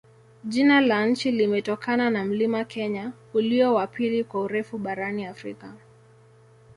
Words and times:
Jina 0.43 0.81
la 0.81 1.05
nchi 1.05 1.31
limetokana 1.31 2.09
na 2.09 2.25
mlima 2.25 2.63
Kenya, 2.63 3.11
ulio 3.33 3.73
wa 3.73 3.87
pili 3.87 4.23
kwa 4.23 4.41
urefu 4.41 4.77
barani 4.77 5.25
Afrika. 5.25 5.73